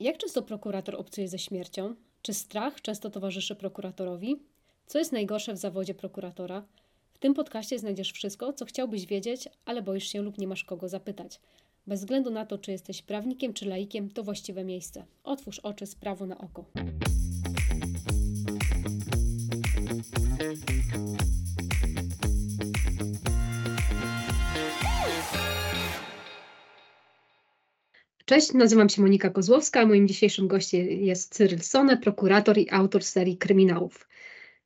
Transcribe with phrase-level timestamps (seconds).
[0.00, 1.94] Jak często prokurator obcuje ze śmiercią?
[2.22, 4.36] Czy strach często towarzyszy prokuratorowi?
[4.86, 6.64] Co jest najgorsze w zawodzie prokuratora?
[7.14, 10.88] W tym podcaście znajdziesz wszystko, co chciałbyś wiedzieć, ale boisz się lub nie masz kogo
[10.88, 11.40] zapytać.
[11.86, 15.04] Bez względu na to, czy jesteś prawnikiem czy laikiem, to właściwe miejsce.
[15.24, 16.64] Otwórz oczy, sprawo na oko.
[28.28, 33.04] Cześć, nazywam się Monika Kozłowska, a moim dzisiejszym gościem jest Cyryl Sone, prokurator i autor
[33.04, 34.08] serii kryminałów.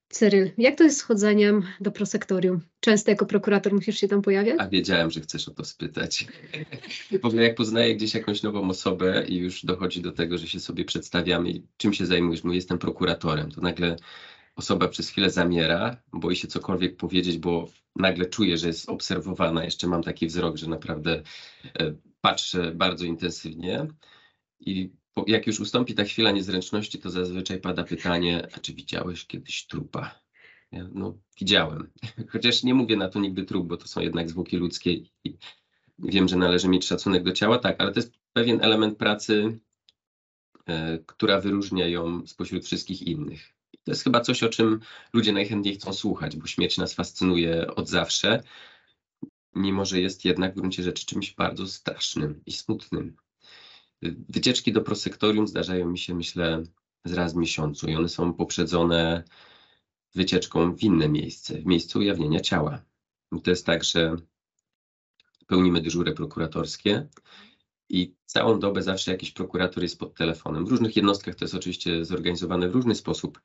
[0.09, 2.61] Cyryl, jak to jest z chodzeniem do prosektorium?
[2.81, 4.57] Często jako prokurator musisz się tam pojawiać?
[4.59, 6.27] A wiedziałem, że chcesz o to spytać.
[7.23, 10.61] w ogóle jak poznaję gdzieś jakąś nową osobę i już dochodzi do tego, że się
[10.61, 13.97] sobie przedstawiamy czym się zajmujesz, mówię, jestem prokuratorem, to nagle
[14.57, 19.65] osoba przez chwilę zamiera, boi się cokolwiek powiedzieć, bo nagle czuje, że jest obserwowana.
[19.65, 21.23] Jeszcze mam taki wzrok, że naprawdę
[21.81, 23.87] e, patrzę bardzo intensywnie
[24.61, 24.91] i
[25.27, 30.21] jak już ustąpi ta chwila niezręczności, to zazwyczaj pada pytanie, a czy widziałeś kiedyś trupa?
[30.73, 31.91] Ja, no, widziałem.
[32.33, 34.93] Chociaż nie mówię na to nigdy trup, bo to są jednak zwłoki ludzkie
[35.25, 35.39] i
[35.99, 39.59] wiem, że należy mieć szacunek do ciała, tak, ale to jest pewien element pracy,
[40.67, 43.53] e, która wyróżnia ją spośród wszystkich innych.
[43.73, 44.81] I to jest chyba coś, o czym
[45.13, 48.43] ludzie najchętniej chcą słuchać, bo śmierć nas fascynuje od zawsze
[49.55, 53.17] mimo że jest jednak w gruncie rzeczy czymś bardzo strasznym i smutnym.
[54.29, 56.63] Wycieczki do prosektorium zdarzają mi się, myślę,
[57.05, 59.25] z raz w miesiącu i one są poprzedzone
[60.15, 62.83] wycieczką w inne miejsce, w miejscu ujawnienia ciała.
[63.33, 64.17] I to jest tak, że
[65.47, 67.09] pełnimy dyżury prokuratorskie
[67.89, 70.67] i całą dobę zawsze jakiś prokurator jest pod telefonem.
[70.67, 73.41] W różnych jednostkach to jest oczywiście zorganizowane w różny sposób,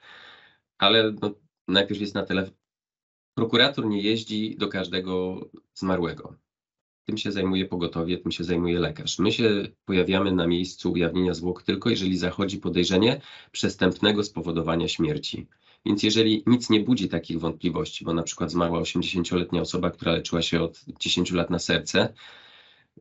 [0.78, 1.32] ale no,
[1.68, 2.50] najpierw jest na, tele,
[3.36, 5.42] prokurator nie jeździ do każdego
[5.74, 6.36] zmarłego.
[7.06, 9.20] Tym się zajmuje pogotowie, tym się zajmuje lekarz.
[9.20, 15.48] My się pojawiamy na miejscu ujawnienia zwłok tylko jeżeli zachodzi podejrzenie przestępnego spowodowania śmierci.
[15.86, 20.42] Więc jeżeli nic nie budzi takich wątpliwości, bo na przykład zmarła 80-letnia osoba, która leczyła
[20.42, 22.14] się od 10 lat na serce,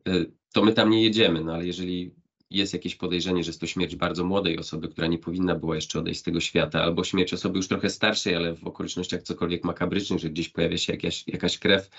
[0.07, 1.43] y, to my tam nie jedziemy.
[1.43, 2.11] No ale jeżeli
[2.57, 5.99] jest jakieś podejrzenie, że jest to śmierć bardzo młodej osoby, która nie powinna była jeszcze
[5.99, 10.19] odejść z tego świata, albo śmierć osoby już trochę starszej, ale w okolicznościach cokolwiek makabrycznych,
[10.19, 11.89] że gdzieś pojawia się jakaś, jakaś krew,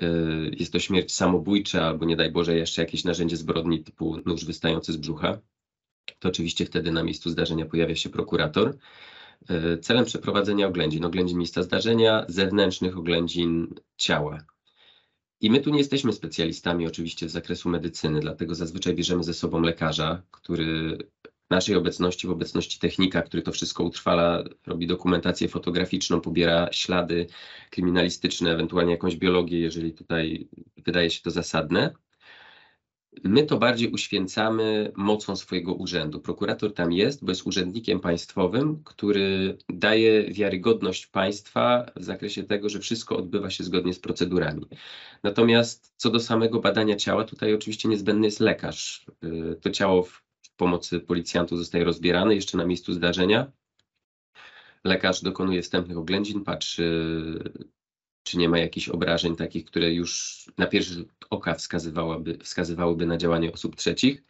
[0.00, 4.44] yy, jest to śmierć samobójcza, albo nie daj Boże jeszcze jakieś narzędzie zbrodni typu nóż
[4.44, 5.38] wystający z brzucha,
[6.18, 8.76] to oczywiście wtedy na miejscu zdarzenia pojawia się prokurator.
[9.50, 14.38] Yy, celem przeprowadzenia oględzin, oględzin miejsca zdarzenia, zewnętrznych oględzin ciała.
[15.40, 19.60] I my tu nie jesteśmy specjalistami oczywiście z zakresu medycyny, dlatego zazwyczaj bierzemy ze sobą
[19.60, 20.98] lekarza, który
[21.46, 27.26] w naszej obecności, w obecności technika, który to wszystko utrwala, robi dokumentację fotograficzną, pobiera ślady
[27.70, 31.94] kryminalistyczne, ewentualnie jakąś biologię, jeżeli tutaj wydaje się to zasadne.
[33.24, 36.20] My to bardziej uświęcamy mocą swojego urzędu.
[36.20, 42.80] Prokurator tam jest, bo jest urzędnikiem państwowym, który daje wiarygodność państwa w zakresie tego, że
[42.80, 44.66] wszystko odbywa się zgodnie z procedurami.
[45.22, 49.06] Natomiast co do samego badania ciała, tutaj oczywiście niezbędny jest lekarz.
[49.24, 50.22] Y, to ciało w
[50.56, 53.52] pomocy policjantów zostaje rozbierane jeszcze na miejscu zdarzenia.
[54.84, 56.84] Lekarz dokonuje wstępnych oględzin, patrzy
[58.28, 63.16] czy nie ma jakichś obrażeń takich, które już na pierwszy rzut oka wskazywałyby, wskazywałyby na
[63.16, 64.22] działanie osób trzecich.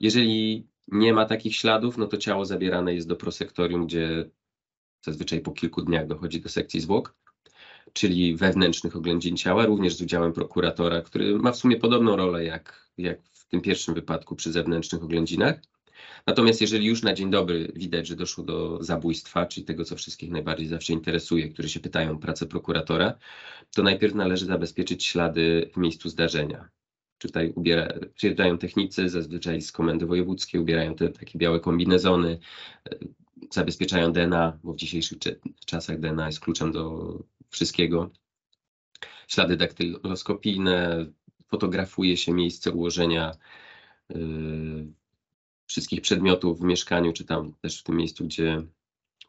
[0.00, 4.30] Jeżeli nie ma takich śladów, no to ciało zabierane jest do prosektorium, gdzie
[5.04, 7.14] zazwyczaj po kilku dniach dochodzi do sekcji zwłok,
[7.92, 12.90] czyli wewnętrznych oględzin ciała, również z udziałem prokuratora, który ma w sumie podobną rolę jak,
[12.98, 15.60] jak w tym pierwszym wypadku przy zewnętrznych oględzinach.
[16.26, 20.30] Natomiast jeżeli już na dzień dobry widać, że doszło do zabójstwa, czyli tego, co wszystkich
[20.30, 23.18] najbardziej zawsze interesuje, którzy się pytają o pracę prokuratora,
[23.74, 26.68] to najpierw należy zabezpieczyć ślady w miejscu zdarzenia.
[27.18, 32.38] Tutaj ubiera, przyjeżdżają technicy, zazwyczaj z komendy wojewódzkiej, ubierają te takie białe kombinezony,
[32.90, 32.96] e,
[33.50, 35.18] zabezpieczają DNA, bo w dzisiejszych
[35.66, 37.18] czasach DNA jest kluczem do
[37.50, 38.10] wszystkiego.
[39.28, 41.06] Ślady daktyloskopijne,
[41.52, 43.32] fotografuje się miejsce ułożenia
[44.08, 44.86] yy,
[45.72, 48.62] wszystkich przedmiotów w mieszkaniu, czy tam też w tym miejscu, gdzie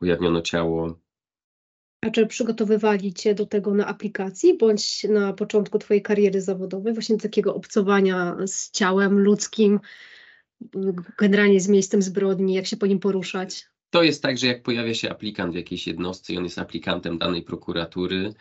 [0.01, 0.99] ujawniono ciało.
[2.01, 7.17] A czy przygotowywali Cię do tego na aplikacji, bądź na początku Twojej kariery zawodowej, właśnie
[7.17, 9.79] takiego obcowania z ciałem ludzkim,
[11.17, 13.65] generalnie z miejscem zbrodni, jak się po nim poruszać?
[13.89, 17.17] To jest tak, że jak pojawia się aplikant w jakiejś jednostce i on jest aplikantem
[17.17, 18.33] danej prokuratury,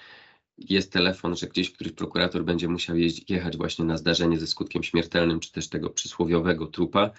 [0.58, 2.96] jest telefon, że gdzieś któryś prokurator będzie musiał
[3.28, 7.10] jechać właśnie na zdarzenie ze skutkiem śmiertelnym, czy też tego przysłowiowego trupa,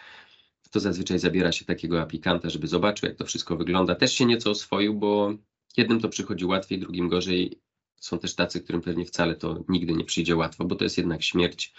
[0.73, 3.95] to zazwyczaj zabiera się takiego aplikanta, żeby zobaczył, jak to wszystko wygląda.
[3.95, 5.33] Też się nieco oswoił, bo
[5.77, 7.61] jednym to przychodzi łatwiej, drugim gorzej.
[7.95, 11.23] Są też tacy, którym pewnie wcale to nigdy nie przyjdzie łatwo, bo to jest jednak
[11.23, 11.73] śmierć.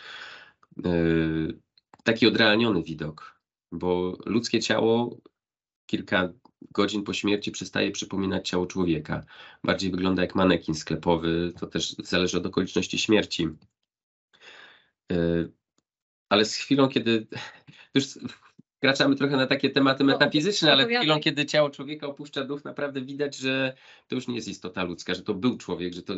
[0.76, 1.58] Yy,
[2.04, 3.40] taki odrealniony widok.
[3.72, 5.18] bo ludzkie ciało
[5.86, 6.32] kilka
[6.70, 9.24] godzin po śmierci przestaje przypominać ciało człowieka.
[9.64, 13.48] Bardziej wygląda jak manekin sklepowy, to też zależy od okoliczności śmierci.
[15.12, 15.16] E,
[16.28, 17.26] ale z chwilą, kiedy
[17.94, 18.18] już
[18.84, 23.36] wkraczamy trochę na takie tematy metafizyczne, ale chwilą, kiedy ciało człowieka opuszcza duch, naprawdę widać,
[23.36, 23.74] że
[24.08, 26.14] to już nie jest istota ludzka, że to był człowiek, że to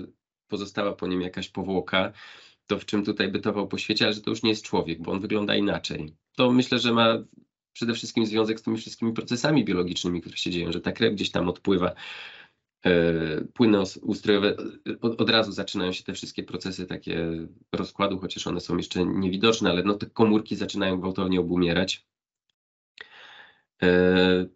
[0.48, 2.12] pozostała po nim jakaś powłoka,
[2.66, 5.12] to w czym tutaj bytował po świecie, ale że to już nie jest człowiek, bo
[5.12, 6.14] on wygląda inaczej.
[6.36, 7.18] To myślę, że ma
[7.72, 11.30] przede wszystkim związek z tymi wszystkimi procesami biologicznymi, które się dzieją, że ta krew gdzieś
[11.30, 11.94] tam odpływa,
[12.84, 12.92] e,
[13.54, 14.56] płyny ustrojowe,
[15.00, 17.28] od, od, razu zaczynają się te wszystkie procesy takie
[17.72, 22.06] rozkładu, chociaż one są jeszcze niewidoczne, ale no te komórki zaczynają gwałtownie obumierać.
[23.82, 24.46] E,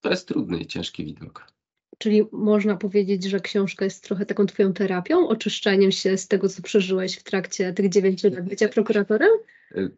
[0.00, 1.46] to jest trudny i ciężki widok.
[1.98, 6.62] Czyli można powiedzieć, że książka jest trochę taką twoją terapią, oczyszczeniem się z tego, co
[6.62, 9.30] przeżyłeś w trakcie tych dziewięciu lat bycia prokuratorem?
[9.74, 9.88] E,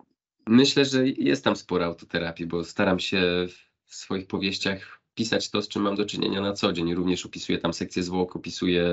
[0.46, 3.46] myślę, że jest tam sporo autoterapii, bo staram się
[3.84, 6.94] w swoich powieściach pisać to, z czym mam do czynienia na co dzień.
[6.94, 8.86] Również opisuję tam sekcję zwłok, opisuję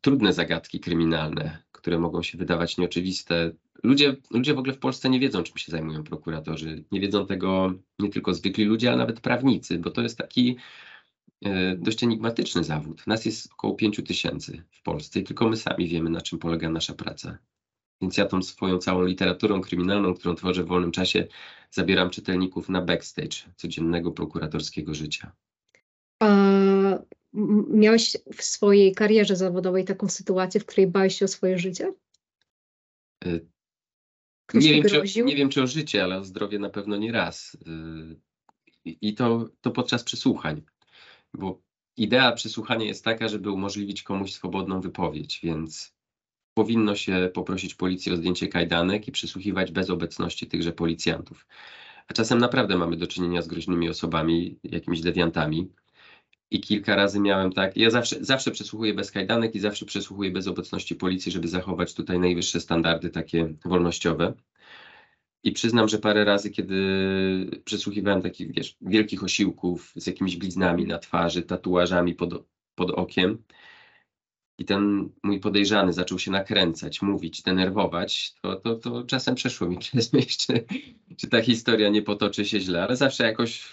[0.00, 3.52] trudne zagadki kryminalne, które mogą się wydawać nieoczywiste.
[3.82, 6.84] Ludzie, ludzie w ogóle w Polsce nie wiedzą, czym się zajmują prokuratorzy.
[6.92, 10.56] Nie wiedzą tego nie tylko zwykli ludzie, ale nawet prawnicy, bo to jest taki
[11.44, 13.06] e, dość enigmatyczny zawód.
[13.06, 16.70] Nas jest około 5 tysięcy w Polsce i tylko my sami wiemy, na czym polega
[16.70, 17.38] nasza praca.
[18.00, 21.26] Więc ja tą swoją całą literaturą kryminalną, którą tworzę w wolnym czasie,
[21.70, 25.32] zabieram czytelników na backstage codziennego prokuratorskiego życia.
[27.68, 31.92] Miałeś w swojej karierze zawodowej taką sytuację, w której bałeś się o swoje życie?
[33.26, 33.46] Y,
[34.54, 37.56] nie wiem, czy, nie wiem, czy o życie, ale o zdrowie na pewno nie raz.
[38.86, 40.62] Y, I to, to podczas przesłuchań,
[41.34, 41.60] bo
[41.96, 45.94] idea przesłuchania jest taka, żeby umożliwić komuś swobodną wypowiedź, więc
[46.54, 51.46] powinno się poprosić policję o zdjęcie kajdanek i przesłuchiwać bez obecności tychże policjantów.
[52.08, 55.68] A czasem naprawdę mamy do czynienia z groźnymi osobami, jakimiś dewiantami.
[56.50, 60.46] I kilka razy miałem tak, ja zawsze, zawsze przesłuchuję bez kajdanek i zawsze przesłuchuję bez
[60.46, 64.34] obecności policji, żeby zachować tutaj najwyższe standardy takie wolnościowe.
[65.42, 66.74] I przyznam, że parę razy, kiedy
[67.64, 72.44] przesłuchiwałem takich wiesz, wielkich osiłków z jakimiś bliznami na twarzy, tatuażami pod,
[72.74, 73.42] pod okiem,
[74.60, 79.78] i ten mój podejrzany zaczął się nakręcać, mówić, denerwować, to, to, to czasem przeszło mi
[79.88, 80.52] przez myśl,
[81.20, 83.70] czy, ta historia nie potoczy się źle, ale zawsze jakoś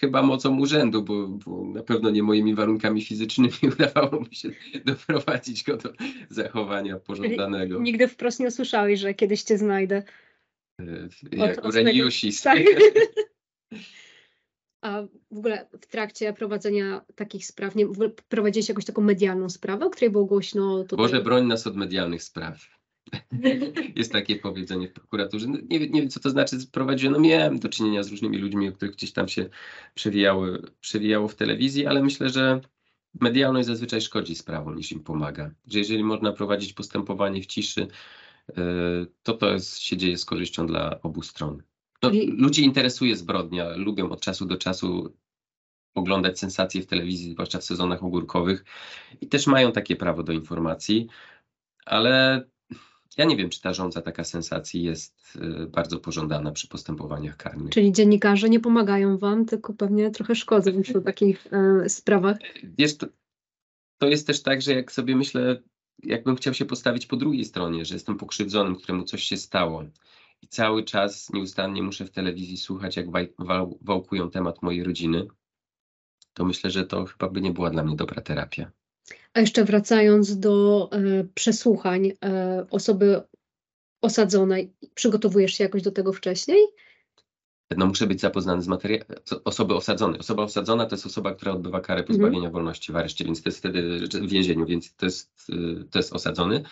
[0.00, 4.50] chyba mocą urzędu, bo, bo na pewno nie moimi warunkami fizycznymi udawało mi się
[4.84, 5.92] doprowadzić go do
[6.28, 7.80] zachowania pożądanego.
[7.80, 10.02] Nigdy wprost nie usłyszałeś, że kiedyś cię znajdę.
[10.80, 11.74] E, jak od.
[12.42, 12.58] Tak.
[14.82, 19.48] A w ogóle w trakcie prowadzenia takich spraw, nie, w ogóle prowadziłeś jakąś taką medialną
[19.50, 20.96] sprawę, o której było głośno tutaj?
[20.96, 22.79] Boże, broń nas od medialnych spraw.
[23.96, 25.46] Jest takie powiedzenie w prokuraturze.
[25.46, 27.12] No, nie, nie wiem, co to znaczy prowadziłem.
[27.12, 29.48] No miałem do czynienia z różnymi ludźmi, o których gdzieś tam się
[29.94, 32.60] przewijały, przewijało w telewizji, ale myślę, że
[33.20, 35.50] medialność zazwyczaj szkodzi sprawom niż im pomaga.
[35.66, 37.86] Że jeżeli można prowadzić postępowanie w ciszy,
[38.48, 38.62] e,
[39.22, 41.62] to to jest, się dzieje z korzyścią dla obu stron.
[42.02, 45.16] No, ludzi interesuje zbrodnia, lubią od czasu do czasu
[45.94, 48.64] oglądać sensacje w telewizji, zwłaszcza w sezonach ogórkowych
[49.20, 51.08] i też mają takie prawo do informacji,
[51.86, 52.44] ale
[53.16, 57.70] ja nie wiem, czy ta rządza taka sensacji jest y, bardzo pożądana przy postępowaniach karnych.
[57.70, 62.38] Czyli dziennikarze nie pomagają wam, tylko pewnie trochę szkodzą przy takich e, sprawach.
[62.78, 63.06] Wiesz, to,
[63.98, 65.62] to jest też tak, że jak sobie myślę,
[66.02, 69.84] jakbym chciał się postawić po drugiej stronie, że jestem pokrzywdzonym, któremu coś się stało
[70.42, 73.06] i cały czas nieustannie muszę w telewizji słuchać, jak
[73.80, 75.26] wałkują temat mojej rodziny,
[76.34, 78.70] to myślę, że to chyba by nie była dla mnie dobra terapia.
[79.34, 83.22] A jeszcze wracając do e, przesłuchań e, osoby
[84.02, 86.66] osadzonej, przygotowujesz się jakoś do tego wcześniej?
[87.76, 89.04] No muszę być zapoznany z materiałem
[89.44, 90.20] osoby osadzonej.
[90.20, 92.06] Osoba osadzona to jest osoba, która odbywa karę mhm.
[92.06, 92.52] pozbawienia mhm.
[92.52, 96.12] wolności w areszcie, więc to jest wtedy w więzieniu, więc to jest, y, to jest
[96.12, 96.62] osadzony.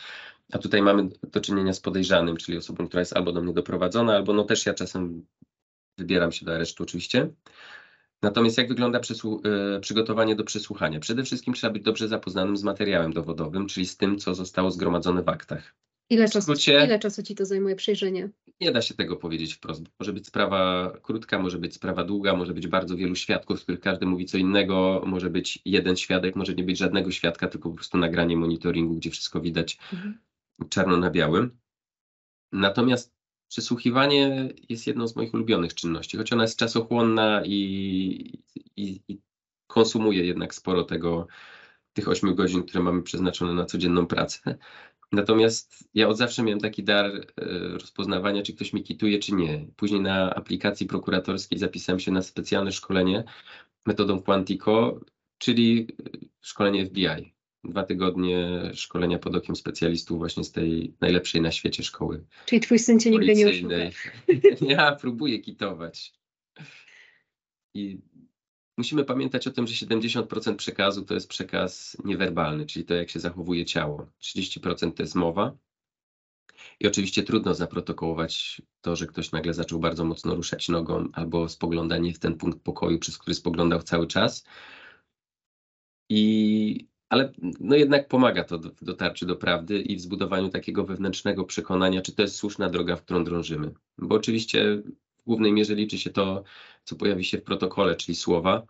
[0.52, 4.16] A tutaj mamy do czynienia z podejrzanym, czyli osobą, która jest albo do mnie doprowadzona,
[4.16, 5.26] albo no też ja czasem
[5.98, 7.30] wybieram się do aresztu oczywiście.
[8.22, 9.00] Natomiast jak wygląda
[9.76, 11.00] y, przygotowanie do przesłuchania?
[11.00, 15.22] Przede wszystkim trzeba być dobrze zapoznanym z materiałem dowodowym, czyli z tym, co zostało zgromadzone
[15.22, 15.74] w aktach.
[16.10, 18.30] Ile czasu, skrócie, ile czasu ci to zajmuje przejrzenie?
[18.60, 19.82] Nie da się tego powiedzieć wprost.
[20.00, 23.80] Może być sprawa krótka, może być sprawa długa, może być bardzo wielu świadków, z których
[23.80, 27.74] każdy mówi co innego, może być jeden świadek, może nie być żadnego świadka, tylko po
[27.74, 30.18] prostu nagranie monitoringu, gdzie wszystko widać mhm.
[30.68, 31.58] czarno na białym.
[32.52, 33.17] Natomiast
[33.48, 37.54] przesłuchiwanie jest jedną z moich ulubionych czynności, choć ona jest czasochłonna i,
[38.76, 39.20] i, i
[39.66, 41.26] konsumuje jednak sporo tego,
[41.92, 44.58] tych ośmiu godzin, które mamy przeznaczone na codzienną pracę
[45.12, 47.22] Natomiast ja od zawsze miałem taki dar e,
[47.68, 49.66] rozpoznawania, czy ktoś mi kituje, czy nie.
[49.76, 53.24] Później na aplikacji prokuratorskiej zapisałem się na specjalne szkolenie
[53.86, 55.00] metodą Quantico,
[55.38, 55.88] czyli
[56.40, 57.37] szkolenie FBI.
[57.64, 62.24] Dwa tygodnie szkolenia pod okiem specjalistów właśnie z tej najlepszej na świecie szkoły.
[62.46, 63.74] Czyli twój syn cię nigdy nie oszuka.
[64.74, 66.12] Ja próbuję kitować.
[67.74, 68.00] I
[68.76, 73.20] musimy pamiętać o tym, że 70% przekazu to jest przekaz niewerbalny, czyli to, jak się
[73.20, 74.06] zachowuje ciało.
[74.22, 75.56] 30% to jest mowa.
[76.80, 82.14] I oczywiście trudno zaprotokołować to, że ktoś nagle zaczął bardzo mocno ruszać nogą albo spoglądanie
[82.14, 84.44] w ten punkt pokoju, przez który spoglądał cały czas.
[86.08, 91.44] I, ale no jednak pomaga to w dotarciu do prawdy i w zbudowaniu takiego wewnętrznego
[91.44, 93.74] przekonania, czy to jest słuszna droga, w którą drążymy.
[93.98, 94.82] Bo oczywiście
[95.18, 96.44] w głównej mierze liczy się to,
[96.84, 98.66] co pojawi się w protokole, czyli słowa.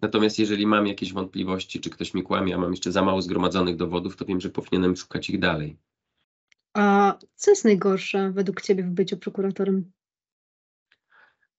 [0.00, 3.76] Natomiast jeżeli mam jakieś wątpliwości, czy ktoś mi kłamie, a mam jeszcze za mało zgromadzonych
[3.76, 5.76] dowodów, to wiem, że powinienem szukać ich dalej.
[6.74, 9.92] A co jest najgorsze według Ciebie w byciu prokuratorem?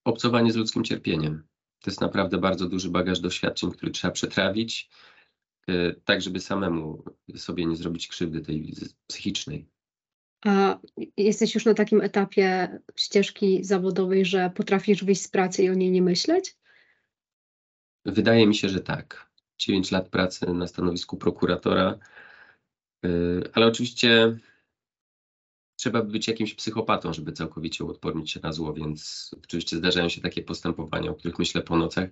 [0.04, 1.44] Obcowanie z ludzkim cierpieniem.
[1.80, 4.90] To jest naprawdę bardzo duży bagaż doświadczeń, który trzeba przetrawić,
[6.06, 7.04] tak żeby samemu
[7.36, 8.74] sobie nie zrobić krzywdy tej
[9.08, 9.68] psychicznej.
[10.46, 10.80] A
[11.18, 15.92] jesteś już na takim etapie ścieżki zawodowej, że potrafisz wyjść z pracy i o niej
[15.92, 16.58] nie myśleć?
[18.06, 19.34] Wydaje mi się, że tak.
[19.58, 22.00] 9 lat pracy na stanowisku prokuratora,
[23.06, 23.10] e,
[23.54, 24.38] ale oczywiście
[25.84, 30.42] trzeba być jakimś psychopatą, żeby całkowicie uodpornić się na zło, więc oczywiście zdarzają się takie
[30.42, 32.10] postępowania, o których myślę po nocach.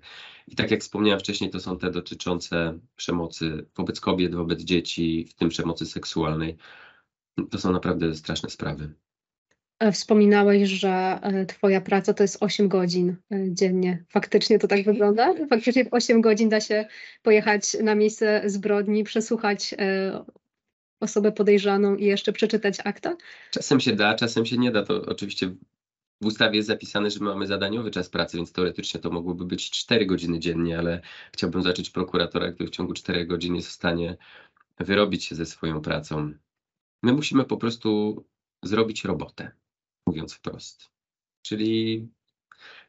[0.47, 5.33] I tak jak wspomniałem wcześniej, to są te dotyczące przemocy wobec kobiet, wobec dzieci, w
[5.33, 6.57] tym przemocy seksualnej.
[7.51, 8.93] To są naprawdę straszne sprawy.
[9.79, 14.03] E, wspominałeś, że e, Twoja praca to jest 8 godzin e, dziennie.
[14.09, 15.33] Faktycznie to tak wygląda?
[15.49, 16.85] Faktycznie w 8 godzin da się
[17.23, 19.75] pojechać na miejsce zbrodni, przesłuchać
[21.03, 23.17] osobę podejrzaną i jeszcze przeczytać akta?
[23.51, 24.83] Czasem się da, czasem się nie da.
[24.83, 25.55] To oczywiście
[26.21, 30.05] w ustawie jest zapisane, że mamy zadaniowy czas pracy, więc teoretycznie to mogłoby być 4
[30.05, 31.01] godziny dziennie, ale
[31.33, 34.17] chciałbym zacząć prokuratora, który w ciągu 4 godzin jest w stanie
[34.79, 36.33] wyrobić się ze swoją pracą.
[37.03, 38.23] My musimy po prostu
[38.63, 39.51] zrobić robotę,
[40.07, 40.89] mówiąc wprost.
[41.41, 42.07] Czyli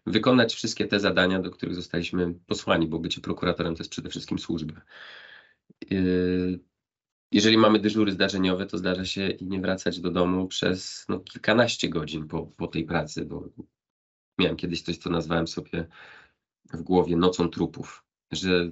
[0.07, 4.38] wykonać wszystkie te zadania, do których zostaliśmy posłani, bo bycie prokuratorem to jest przede wszystkim
[4.38, 4.81] służba.
[5.90, 6.61] Yy,
[7.33, 11.89] jeżeli mamy dyżury zdarzeniowe, to zdarza się i nie wracać do domu przez no, kilkanaście
[11.89, 13.49] godzin po, po tej pracy, bo
[14.39, 15.87] miałem kiedyś coś, co nazwałem sobie
[16.73, 18.71] w głowie nocą trupów, że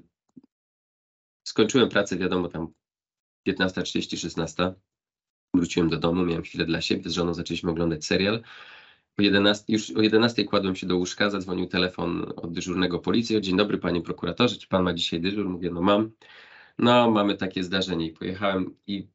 [1.45, 2.73] skończyłem pracę, wiadomo, tam
[3.49, 4.75] 15.30, 16.
[5.55, 8.43] Wróciłem do domu, miałem chwilę dla siebie, z żoną zaczęliśmy oglądać serial.
[9.19, 13.41] O 11, już o 11 kładłem się do łóżka, zadzwonił telefon od dyżurnego policji.
[13.41, 15.49] Dzień dobry, panie prokuratorze, czy pan ma dzisiaj dyżur?
[15.49, 16.11] Mówię, no mam
[16.81, 19.09] no mamy takie zdarzenie i pojechałem i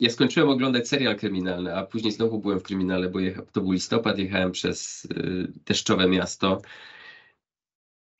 [0.00, 3.72] ja skończyłem oglądać serial kryminalny, a później znowu byłem w kryminale, bo jecha, to był
[3.72, 6.62] listopad, jechałem przez y, deszczowe miasto.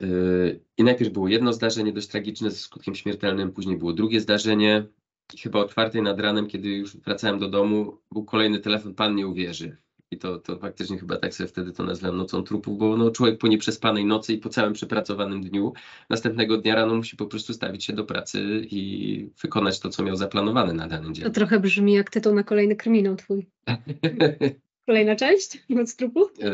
[0.02, 4.87] Y, I najpierw było jedno zdarzenie dość tragiczne ze skutkiem śmiertelnym, później było drugie zdarzenie.
[5.35, 9.14] I chyba o czwartej nad ranem, kiedy już wracałem do domu, był kolejny telefon, pan
[9.14, 9.76] nie uwierzy.
[10.10, 13.38] I to, to faktycznie chyba tak sobie wtedy to nazwałem nocą trupów, bo no, człowiek
[13.38, 15.72] po nieprzespanej nocy i po całym przepracowanym dniu,
[16.10, 20.16] następnego dnia rano musi po prostu stawić się do pracy i wykonać to, co miał
[20.16, 21.25] zaplanowane na dany dzień.
[21.25, 23.46] To trochę brzmi jak tytuł na kolejny kryminał twój.
[24.86, 26.25] Kolejna część Noc trupu?
[26.42, 26.52] E,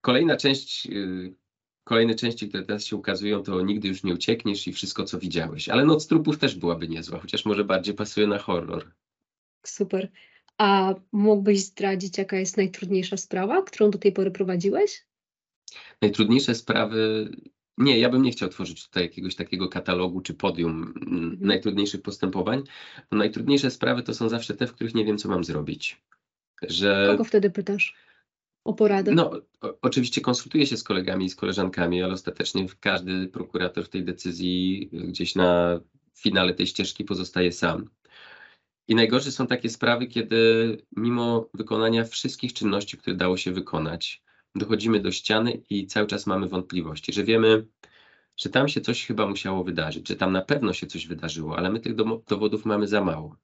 [0.00, 0.90] kolejna część, e,
[1.84, 5.68] kolejne części, które teraz się ukazują, to nigdy już nie uciekniesz i wszystko, co widziałeś.
[5.68, 8.90] Ale Noc trupów też byłaby niezła, chociaż może bardziej pasuje na horror.
[9.66, 10.08] Super.
[10.58, 15.06] A mógłbyś zdradzić, jaka jest najtrudniejsza sprawa, którą do tej pory prowadziłeś?
[16.02, 17.30] Najtrudniejsze sprawy.
[17.78, 21.38] Nie, ja bym nie chciał tworzyć tutaj jakiegoś takiego katalogu czy podium mhm.
[21.40, 22.62] najtrudniejszych postępowań.
[23.10, 26.02] Bo najtrudniejsze sprawy to są zawsze te, w których nie wiem, co mam zrobić.
[26.62, 27.06] Że...
[27.10, 27.94] Kogo wtedy pytasz?
[28.64, 29.12] O poradę?
[29.12, 29.30] No,
[29.60, 34.04] o, oczywiście konsultuję się z kolegami i z koleżankami, ale ostatecznie każdy prokurator w tej
[34.04, 35.80] decyzji gdzieś na
[36.18, 37.90] finale tej ścieżki pozostaje sam.
[38.88, 44.22] I najgorsze są takie sprawy, kiedy mimo wykonania wszystkich czynności, które dało się wykonać,
[44.54, 47.66] dochodzimy do ściany i cały czas mamy wątpliwości, że wiemy,
[48.36, 51.70] że tam się coś chyba musiało wydarzyć, że tam na pewno się coś wydarzyło, ale
[51.70, 51.94] my tych
[52.28, 53.36] dowodów mamy za mało.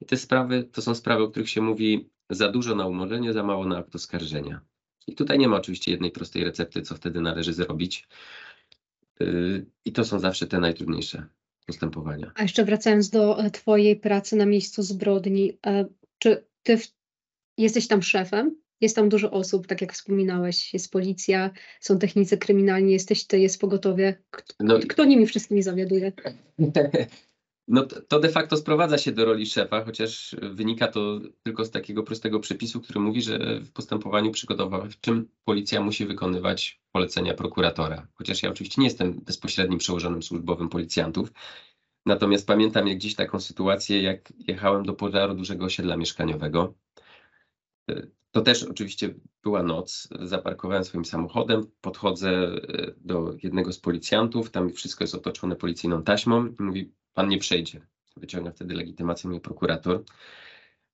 [0.00, 3.42] I te sprawy to są sprawy, o których się mówi za dużo na umorzenie, za
[3.42, 4.60] mało na akt oskarżenia.
[5.06, 8.08] I tutaj nie ma oczywiście jednej prostej recepty, co wtedy należy zrobić.
[9.20, 11.26] Yy, I to są zawsze te najtrudniejsze
[11.66, 12.32] postępowania.
[12.34, 15.84] A jeszcze wracając do e, Twojej pracy na miejscu zbrodni, e,
[16.18, 16.88] czy Ty w,
[17.58, 18.56] jesteś tam szefem?
[18.80, 23.60] Jest tam dużo osób, tak jak wspominałeś, jest policja, są technicy kryminalni, jesteś Ty, jest
[23.60, 24.22] pogotowie.
[24.30, 26.12] Kto, no, kto nimi wszystkimi zawiaduje?
[27.68, 32.02] No to de facto sprowadza się do roli szefa, chociaż wynika to tylko z takiego
[32.02, 38.06] prostego przepisu, który mówi, że w postępowaniu przygotowawczym policja musi wykonywać polecenia prokuratora.
[38.14, 41.32] Chociaż ja oczywiście nie jestem bezpośrednim przełożonym służbowym policjantów.
[42.06, 46.74] Natomiast pamiętam jak dziś taką sytuację, jak jechałem do pożaru dużego osiedla mieszkaniowego.
[48.30, 50.08] To też oczywiście była noc.
[50.20, 56.54] Zaparkowałem swoim samochodem, podchodzę e, do jednego z policjantów, tam wszystko jest otoczone policyjną taśmą
[56.58, 57.80] mówi, pan nie przejdzie.
[58.16, 60.04] Wyciąga wtedy legitymację prokurator.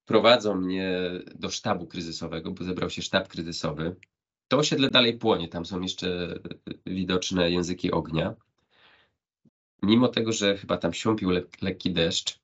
[0.05, 0.99] Prowadzą mnie
[1.35, 3.95] do sztabu kryzysowego, bo zebrał się sztab kryzysowy.
[4.47, 6.39] To osiedle dalej płonie, tam są jeszcze
[6.85, 8.35] widoczne języki ognia.
[9.81, 12.39] Mimo tego, że chyba tam siąpił le lekki deszcz,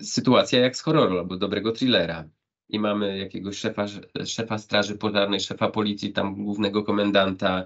[0.00, 2.28] sytuacja jak z horroru albo dobrego thrillera
[2.68, 3.86] i mamy jakiegoś szefa,
[4.26, 7.64] szefa straży pożarnej, szefa policji, tam głównego komendanta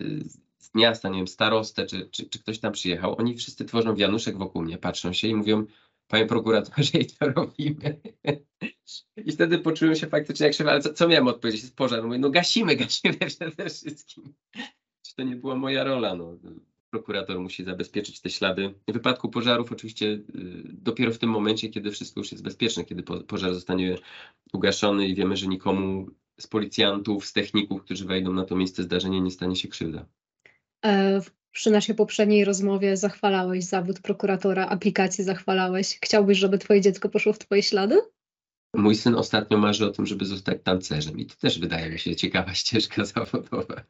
[0.00, 0.24] y,
[0.60, 4.38] z miasta, nie wiem, starostę, czy, czy, czy ktoś tam przyjechał, oni wszyscy tworzą wianuszek
[4.38, 5.66] wokół mnie, patrzą się i mówią,
[6.08, 8.00] panie prokuratorze, i to robimy.
[9.16, 11.62] I wtedy poczułem się faktycznie jak szef, ale co, co miałem odpowiedzieć?
[11.62, 12.04] Jest pożar.
[12.04, 14.34] Mówię, no gasimy, gasimy przede wszystkim.
[15.02, 16.14] Czy to nie była moja rola?
[16.14, 16.36] No
[16.90, 18.74] prokurator musi zabezpieczyć te ślady.
[18.88, 20.22] W wypadku pożarów oczywiście y,
[20.64, 23.98] dopiero w tym momencie, kiedy wszystko już jest bezpieczne, kiedy pożar zostanie
[24.52, 26.06] ugaszony i wiemy, że nikomu
[26.40, 30.06] z policjantów, z techników, którzy wejdą na to miejsce zdarzenia, nie stanie się krzywda.
[30.84, 31.20] E,
[31.52, 35.98] przy naszej poprzedniej rozmowie zachwalałeś zawód prokuratora, aplikację zachwalałeś.
[36.02, 38.00] Chciałbyś, żeby twoje dziecko poszło w twoje ślady?
[38.74, 42.16] Mój syn ostatnio marzy o tym, żeby zostać tancerzem i to też wydaje mi się
[42.16, 43.84] ciekawa ścieżka zawodowa.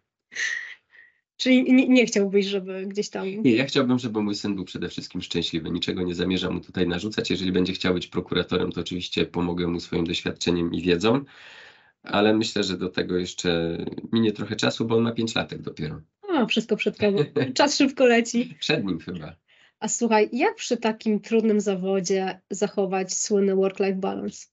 [1.36, 3.26] Czyli nie, nie, chciałbyś, żeby gdzieś tam.
[3.42, 5.70] Nie, ja chciałbym, żeby mój syn był przede wszystkim szczęśliwy.
[5.70, 7.30] Niczego nie zamierzam mu tutaj narzucać.
[7.30, 11.24] Jeżeli będzie chciał być prokuratorem, to oczywiście pomogę mu swoim doświadczeniem i wiedzą,
[12.02, 13.78] ale myślę, że do tego jeszcze
[14.12, 16.00] minie trochę czasu, bo on ma pięć latek dopiero.
[16.42, 17.18] A, wszystko przed tobą.
[17.54, 18.54] Czas szybko leci.
[18.60, 19.36] Przed nim chyba.
[19.80, 24.46] A słuchaj, jak przy takim trudnym zawodzie zachować słynny work-life balance?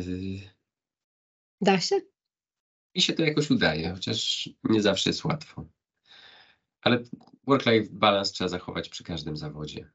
[0.00, 0.40] Y,
[1.60, 2.00] da się?
[2.94, 5.68] mi się to jakoś udaje, chociaż nie zawsze jest łatwo.
[6.80, 7.02] Ale
[7.46, 9.90] work-life balance trzeba zachować przy każdym zawodzie.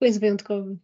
[0.00, 0.78] Jest wyjątkowy.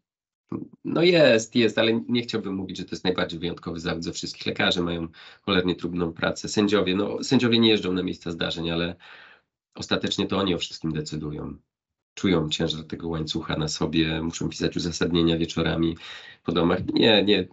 [0.84, 4.46] No jest, jest, ale nie chciałbym mówić, że to jest najbardziej wyjątkowy zawód ze wszystkich.
[4.46, 5.08] Lekarze mają
[5.42, 6.48] cholernie trudną pracę.
[6.48, 8.96] Sędziowie, no sędziowie nie jeżdżą na miejsca zdarzeń, ale
[9.74, 11.56] ostatecznie to oni o wszystkim decydują.
[12.14, 15.96] Czują ciężar tego łańcucha na sobie, muszą pisać uzasadnienia wieczorami
[16.44, 16.86] po domach.
[16.94, 17.44] Nie, nie,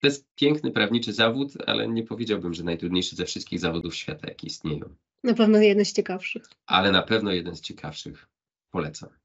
[0.00, 4.46] to jest piękny prawniczy zawód, ale nie powiedziałbym, że najtrudniejszy ze wszystkich zawodów świata, jakie
[4.46, 4.94] istnieją.
[5.24, 6.42] Na pewno jeden z ciekawszych.
[6.66, 8.28] Ale na pewno jeden z ciekawszych.
[8.70, 9.19] Polecam.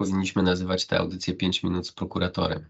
[0.00, 2.64] Powinniśmy nazywać tę audycję 5 minut z prokuratorem.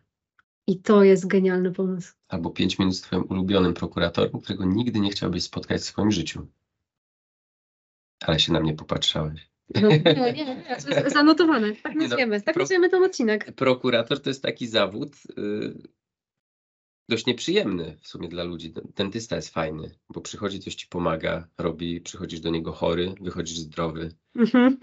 [0.66, 2.14] I to jest genialny pomysł.
[2.28, 6.46] Albo 5 minut z twoim ulubionym prokuratorem, którego nigdy nie chciałbyś spotkać w swoim życiu.
[8.20, 9.50] Ale się na mnie popatrzałeś.
[9.82, 11.72] No, nie, nie, nie, zanotowane.
[11.82, 13.52] Tak nazwiemy, no, tak nazwiemy ten odcinek.
[13.52, 15.74] Prokurator to jest taki zawód, yy,
[17.10, 18.74] dość nieprzyjemny w sumie dla ludzi.
[18.96, 24.14] Dentysta jest fajny, bo przychodzi, coś ci pomaga, robi, przychodzisz do niego chory, wychodzisz zdrowy.
[24.36, 24.78] Mhm.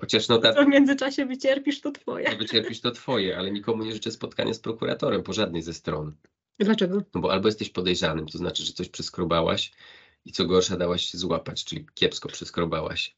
[0.00, 0.64] Chociaż no tak.
[0.64, 2.36] w międzyczasie wycierpisz, to twoje.
[2.36, 6.16] Wycierpisz, to twoje, ale nikomu nie życzę spotkania z prokuratorem po żadnej ze stron.
[6.58, 7.02] Dlaczego?
[7.14, 9.72] No bo albo jesteś podejrzanym, to znaczy, że coś przeskrobałaś
[10.24, 13.14] i co gorsza dałaś się złapać, czyli kiepsko przeskrobałaś.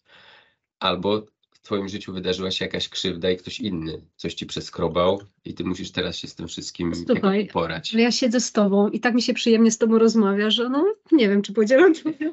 [0.81, 1.27] Albo
[1.63, 5.65] w twoim życiu wydarzyła się jakaś krzywda i ktoś inny coś ci przeskrobał i ty
[5.65, 7.95] musisz teraz się z tym wszystkim Słuchaj, porać.
[7.95, 10.95] Ale ja siedzę z tobą i tak mi się przyjemnie z tobą rozmawia, że no
[11.13, 12.33] nie wiem, czy podzielam twoją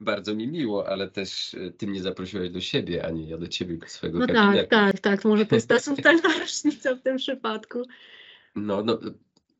[0.00, 3.48] Bardzo mi miło, ale też e, ty mnie zaprosiłeś do siebie, a nie ja do
[3.48, 4.68] ciebie do swojego no gabinetu.
[4.70, 5.24] tak, tak, tak.
[5.24, 7.82] Może to jest ta subtelna różnica w tym przypadku.
[8.56, 8.98] No, no,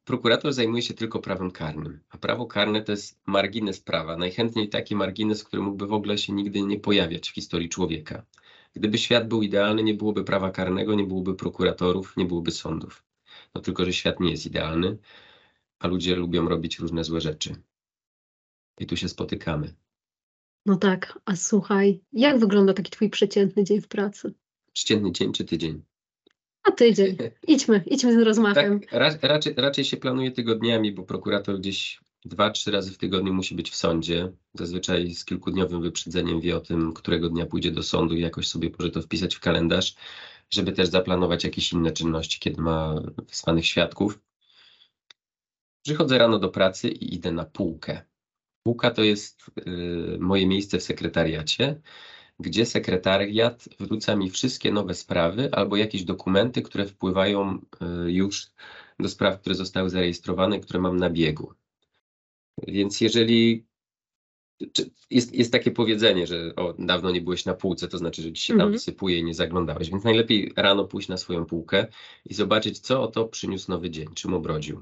[0.05, 4.17] prokurator zajmuje się tylko prawem karnym, a prawo karne to jest margines prawa.
[4.17, 8.23] Najchętniej taki margines, który mógłby w ogóle się nigdy nie pojawiać w historii człowieka.
[8.75, 13.05] Gdyby świat był idealny, nie byłoby prawa karnego, nie byłoby prokuratorów, nie byłoby sądów.
[13.55, 14.99] No tylko, że świat nie jest idealny,
[15.79, 17.55] a ludzie lubią robić różne złe rzeczy.
[18.79, 19.75] I tu się spotykamy.
[20.67, 24.35] No tak, a słuchaj, jak wygląda taki twój przeciętny dzień w pracy?
[24.73, 25.83] Przeciętny dzień czy tydzień?
[26.63, 27.17] A tydzień.
[27.49, 28.81] Idźmy, idźmy z rozmachem.
[28.81, 33.55] Tak, raczej, raczej się planuje tygodniami, bo prokurator gdzieś dwa, trzy razy w tygodniu musi
[33.55, 34.33] być w sądzie.
[34.55, 38.71] Zazwyczaj z kilkudniowym wyprzedzeniem wie o tym, którego dnia pójdzie do sądu i jakoś sobie
[38.79, 39.95] może to wpisać w kalendarz,
[40.51, 42.95] żeby też zaplanować jakieś inne czynności, kiedy ma
[43.29, 44.21] wysłanych świadków.
[45.83, 48.03] Przychodzę rano do pracy i idę na półkę.
[48.63, 51.81] Półka to jest y, moje miejsce w sekretariacie,
[52.41, 57.59] gdzie sekretariat wrzuca mi wszystkie nowe sprawy albo jakieś dokumenty, które wpływają
[58.07, 58.51] y, już
[58.99, 61.55] do spraw, które zostały zarejestrowane, które mam na biegu.
[62.69, 63.67] Więc jeżeli
[65.11, 68.43] jest, jest takie powiedzenie, że o, dawno nie byłeś na półce, to znaczy, że ci
[68.43, 68.73] się tam Mhm.
[68.73, 69.91] wysypuje i nie zaglądałeś.
[69.91, 71.87] Więc najlepiej rano pójść na swoją półkę
[72.25, 74.81] i zobaczyć, co oto przyniósł nowy dzień, czym obrodził.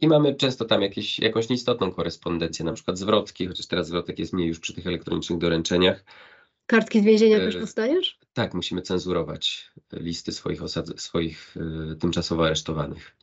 [0.00, 4.32] I mamy często tam jakieś, jakąś nieistotną korespondencję, na przykład zwrotki, chociaż teraz zwrotek jest
[4.32, 6.04] mniej już przy tych elektronicznych doręczeniach.
[6.66, 8.18] Kartki z więzienia E, też dostajesz?
[8.32, 11.56] Tak, musimy cenzurować listy swoich, osad- swoich
[11.92, 13.16] y, tymczasowo aresztowanych.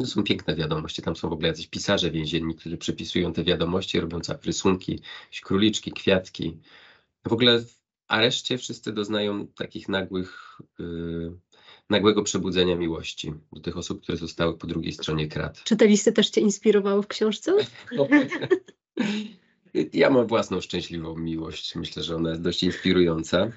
[0.00, 1.02] To są piękne wiadomości.
[1.02, 5.00] Tam są w ogóle jacyś pisarze więzienni, którzy przepisują te wiadomości, robią rysunki,
[5.42, 6.58] króliczki, kwiatki.
[7.28, 10.84] W ogóle w areszcie wszyscy doznają takich nagłych, y,
[11.90, 15.64] nagłego przebudzenia miłości do tych osób, które zostały po drugiej stronie krat.
[15.64, 17.56] Czy te listy też cię inspirowały w książce?
[19.92, 21.74] Ja mam własną szczęśliwą miłość.
[21.74, 23.50] Myślę, że ona jest dość inspirująca.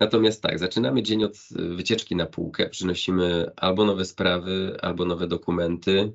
[0.00, 2.68] Natomiast tak, zaczynamy dzień od y, wycieczki na półkę.
[2.68, 6.12] Przynosimy albo nowe sprawy, albo nowe dokumenty.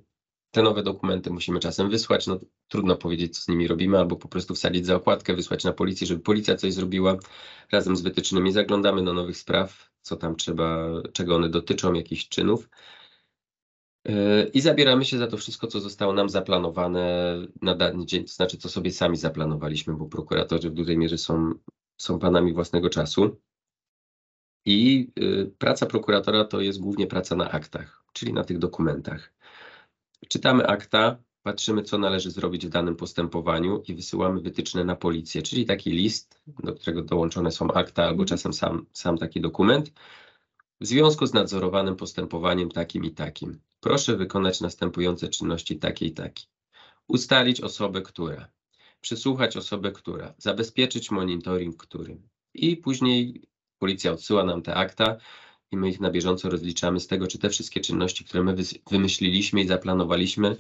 [0.52, 2.28] Te nowe dokumenty musimy czasem wysłać.
[2.28, 5.74] No, trudno powiedzieć, co z nimi robimy, albo po prostu wsadzić za okładkę, wysłać na
[5.74, 7.18] policję, żeby policja coś zrobiła
[7.72, 8.52] razem z wytycznymi.
[8.52, 12.70] Zaglądamy do nowych spraw, co tam trzeba, czego one dotyczą, jakichś czynów.
[14.06, 18.34] Yy, I zabieramy się za to wszystko, co zostało nam zaplanowane na dany dzień, to
[18.34, 21.52] znaczy, co sobie sami zaplanowaliśmy, bo prokuratorzy w dużej mierze są,
[21.98, 23.38] są panami własnego czasu.
[24.66, 29.34] I y, praca prokuratora to jest głównie praca na aktach, czyli na tych dokumentach.
[30.28, 35.66] Czytamy akta, patrzymy, co należy zrobić w danym postępowaniu i wysyłamy wytyczne na policję, czyli
[35.66, 38.28] taki list, do którego dołączone są akta albo Mhm.
[38.28, 39.92] czasem sam, sam taki dokument.
[40.82, 46.44] W związku z nadzorowanym postępowaniem takim i takim, proszę wykonać następujące czynności takie i takie.
[47.08, 48.50] Ustalić osobę, która,
[49.02, 52.18] przysłuchać osobę, która, zabezpieczyć monitoring, który.
[52.54, 53.42] I później
[53.82, 55.18] policja odsyła nam te akta
[55.72, 58.56] i my ich na bieżąco rozliczamy z tego, czy te wszystkie czynności, które my
[58.92, 60.56] wymyśliliśmy i zaplanowaliśmy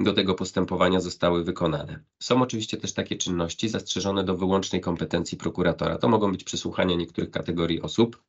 [0.00, 2.00] do tego postępowania zostały wykonane.
[2.18, 5.98] Są oczywiście też takie czynności zastrzeżone do wyłącznej kompetencji prokuratora.
[5.98, 8.22] To mogą być przesłuchania niektórych kategorii osób,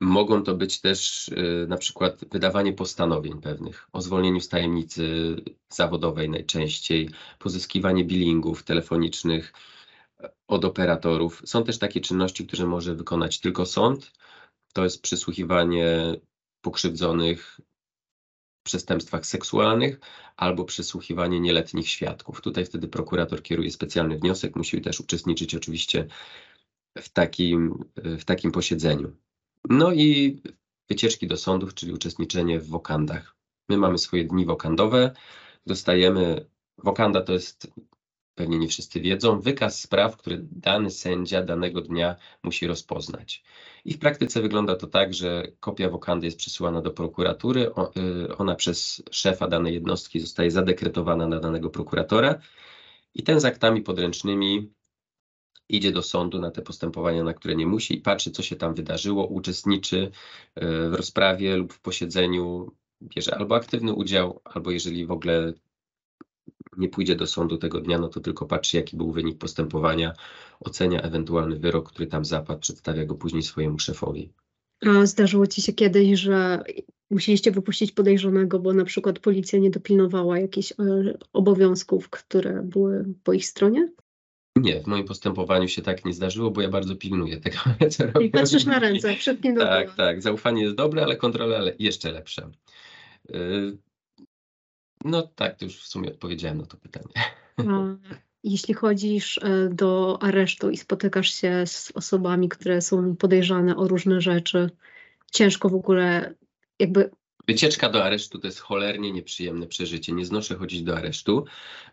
[0.00, 5.36] Mogą to być też y, na przykład wydawanie postanowień pewnych o zwolnieniu z tajemnicy
[5.68, 9.52] zawodowej najczęściej, pozyskiwanie billingów telefonicznych
[10.48, 11.42] od operatorów.
[11.44, 14.12] Są też takie czynności, które może wykonać tylko sąd.
[14.72, 16.14] To jest przysłuchiwanie
[16.60, 17.60] pokrzywdzonych
[18.60, 20.00] w przestępstwach seksualnych
[20.36, 22.40] albo przesłuchiwanie nieletnich świadków.
[22.40, 26.06] Tutaj wtedy prokurator kieruje specjalny wniosek, musi też uczestniczyć oczywiście
[26.98, 29.16] w takim, w takim posiedzeniu.
[29.70, 30.40] No i
[30.88, 33.36] wycieczki do sądów, czyli uczestniczenie w wokandach.
[33.68, 35.14] My mamy swoje dni wokandowe,
[35.66, 36.46] dostajemy,
[36.78, 37.72] wokanda to jest,
[38.36, 43.42] pewnie nie wszyscy wiedzą, wykaz spraw, które dany sędzia danego dnia musi rozpoznać.
[43.84, 47.70] I w praktyce wygląda to tak, że kopia wokandy jest przesyłana do prokuratury,
[48.30, 52.40] y, ona przez szefa danej jednostki zostaje zadekretowana na danego prokuratora
[53.14, 54.72] i ten z aktami podręcznymi
[55.68, 58.74] idzie do sądu na te postępowania, na które nie musi i patrzy, co się tam
[58.74, 60.10] wydarzyło, uczestniczy
[60.54, 62.72] e, w rozprawie lub w posiedzeniu,
[63.02, 65.52] bierze albo aktywny udział, albo jeżeli w ogóle
[66.76, 70.12] nie pójdzie do sądu tego dnia, no to tylko patrzy, jaki był wynik postępowania,
[70.60, 74.32] ocenia ewentualny wyrok, który tam zapadł, przedstawia go później swojemu szefowi.
[74.86, 76.64] A zdarzyło ci się kiedyś, że
[77.10, 80.74] musieliście wypuścić podejrzanego, bo na przykład policja nie dopilnowała jakichś e,
[81.32, 83.88] obowiązków, które były po ich stronie?
[84.56, 87.56] Nie, w moim postępowaniu się tak nie zdarzyło, bo ja bardzo pilnuję tego,
[87.90, 88.30] co I robię.
[88.30, 89.14] patrzysz na ręce,
[89.54, 90.22] do Tak, tak.
[90.22, 92.50] Zaufanie jest dobre, ale kontrola jeszcze lepsza.
[95.06, 97.14] No tak, to już w sumie odpowiedziałem na to pytanie.
[98.44, 104.20] Jeśli chodzisz e, do aresztu i spotykasz się z osobami, które są podejrzane o różne
[104.20, 104.70] rzeczy,
[105.32, 106.34] ciężko w ogóle
[106.78, 107.10] jakby
[107.48, 110.12] Wycieczka do aresztu to jest cholernie nieprzyjemne przeżycie.
[110.12, 111.44] Nie znoszę chodzić do aresztu,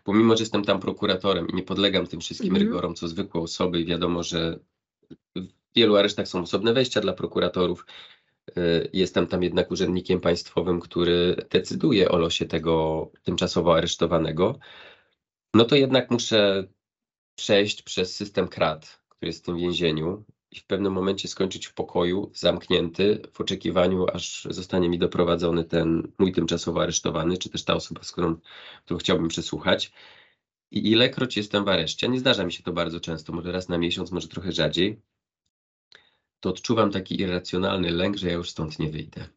[0.04, 2.66] bo mimo, że jestem tam prokuratorem i nie podlegam tym wszystkim Mhm.
[2.66, 4.58] rygorom, co zwykłe osoby i wiadomo, że
[5.36, 5.46] w
[5.76, 7.86] wielu aresztach są osobne wejścia dla prokuratorów.
[8.58, 14.58] Y, Jestem tam jednak urzędnikiem państwowym, który decyduje o losie tego tymczasowo aresztowanego.
[15.54, 16.68] No to jednak muszę
[17.38, 21.74] przejść przez system krat, który jest w tym więzieniu i w pewnym momencie skończyć w
[21.74, 27.74] pokoju, zamknięty, w oczekiwaniu, aż zostanie mi doprowadzony ten mój tymczasowo aresztowany, czy też ta
[27.74, 28.36] osoba, z którą,
[28.84, 29.92] którą chciałbym przesłuchać.
[30.70, 33.78] I ilekroć jestem w areszcie, nie zdarza mi się to bardzo często, może raz na
[33.78, 35.00] miesiąc, może trochę rzadziej,
[36.40, 39.28] to odczuwam taki irracjonalny lęk, że ja już stąd nie wyjdę.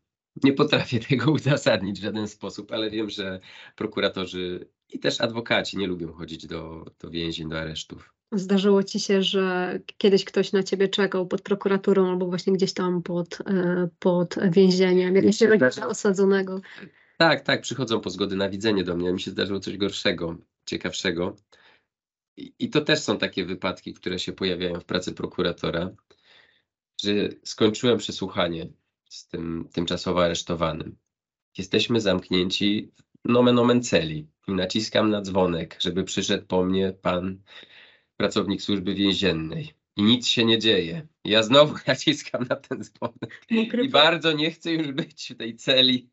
[0.44, 3.40] Nie potrafię tego uzasadnić w żaden sposób, ale wiem, że
[3.76, 8.14] prokuratorzy i też adwokaci nie lubią chodzić do, do więzień, do aresztów.
[8.32, 13.04] Zdarzyło ci się, że kiedyś ktoś na ciebie czekał pod prokuraturą albo właśnie gdzieś tam
[13.04, 16.62] pod, e, pod więzieniem, jakiegoś się rodzica osadzonego.
[17.18, 19.14] Tak, tak, przychodzą po zgody na widzenie do mnie.
[19.14, 21.36] Mi się zdarzyło coś gorszego, ciekawszego.
[22.38, 25.90] I i to też są takie wypadki, które się pojawiają w pracy prokuratora,
[27.02, 28.68] że skończyłem przesłuchanie
[29.10, 30.96] z tym tymczasowo aresztowanym.
[31.58, 32.92] Jesteśmy zamknięci
[33.26, 37.42] w nomen omen celi i naciskam na dzwonek, żeby przyszedł po mnie pan
[38.18, 39.74] pracownik służby więziennej.
[39.96, 41.08] I nic się nie dzieje.
[41.26, 43.46] Ja znowu naciskam na ten dzwonek
[43.84, 46.10] i bardzo nie chcę już być w tej celi.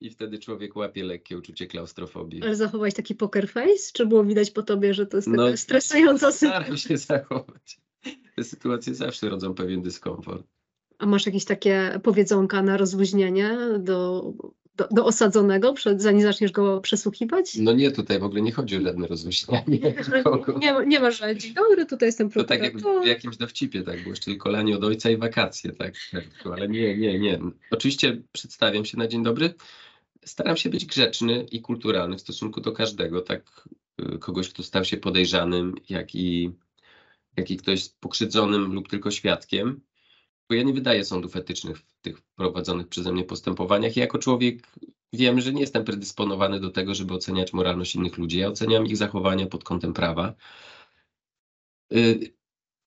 [0.00, 2.42] I wtedy człowiek łapie lekkie uczucie klaustrofobii.
[2.42, 3.92] Ale zachowałeś taki poker face?
[3.92, 6.60] Czy było widać po tobie, że to jest taka No, stresująca sytuacja?
[6.60, 7.80] Staram się zachować.
[8.36, 10.46] Te sytuacje zawsze rodzą pewien dyskomfort.
[10.98, 14.32] A masz jakieś takie powiedzonka na rozluźnienie do,
[14.76, 17.56] do, do osadzonego, przed, zanim zaczniesz go przesłuchiwać?
[17.56, 19.78] No nie, tutaj w ogóle nie chodzi o żadne rozluźnianie.
[20.60, 23.04] Nie, nie ma, że dzień dobry, tutaj jestem To tak jak prokurator.
[23.04, 26.68] w jakimś dowcipie, tak, było jeszcze tylko lanie od ojca i wakacje, tak, tak, ale
[26.68, 27.38] nie, nie, nie.
[27.70, 29.54] Oczywiście przedstawiam się na dzień dobry.
[30.24, 33.68] Staram się być grzeczny i kulturalny w stosunku do każdego, tak
[34.14, 36.52] y, kogoś, kto stał się podejrzanym, jak i,
[37.36, 39.80] jak i ktoś pokrzywdzonym lub tylko świadkiem.
[40.48, 43.96] Bo ja nie wydaję sądów etycznych w tych prowadzonych przeze mnie postępowaniach.
[43.96, 44.66] Ja jako człowiek
[45.12, 48.38] wiem, że nie jestem predysponowany do tego, żeby oceniać moralność innych ludzi.
[48.38, 50.34] Ja oceniam ich zachowania pod kątem prawa.
[51.92, 52.32] Y,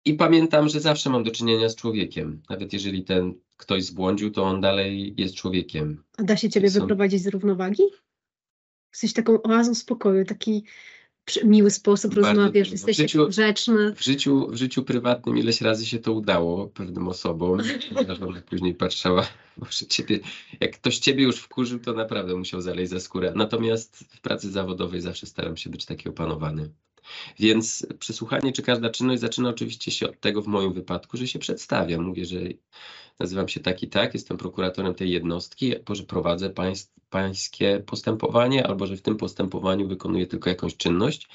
[0.06, 2.42] I pamiętam, że zawsze mam do czynienia z człowiekiem.
[2.50, 6.04] Nawet jeżeli ten ktoś zbłądził, to on dalej jest człowiekiem.
[6.18, 7.84] A da się ciebie Są- wyprowadzić z równowagi?
[8.92, 10.64] Jesteś taką oazą spokoju, taki
[11.44, 13.94] miły sposób Bardzo rozmawiasz, jesteś W życiu- grzeczny.
[13.96, 17.60] W życiu, w życiu prywatnym ileś razy się to udało pewnym osobom.
[17.92, 20.20] Moja żona później patrzała, może ciebie,
[20.60, 23.34] jak ktoś ciebie już wkurzył, to naprawdę musiał zaleźć za skórę.
[23.36, 26.70] Natomiast w pracy zawodowej zawsze staram się być taki opanowany.
[27.40, 31.40] Więc przesłuchanie czy każda czynność zaczyna oczywiście się od tego w moim wypadku, że się
[31.40, 32.04] przedstawiam.
[32.04, 32.38] Mówię, że
[33.20, 38.68] nazywam się tak i tak, jestem prokuratorem tej jednostki, albo że prowadzę pańs pańskie postępowanie,
[38.68, 41.28] albo że w tym postępowaniu wykonuję tylko jakąś czynność